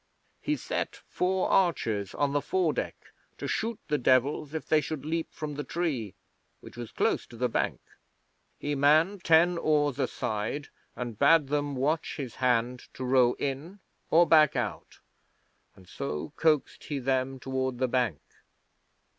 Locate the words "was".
6.75-6.91